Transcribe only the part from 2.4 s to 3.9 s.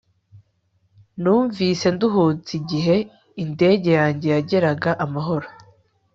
igihe indege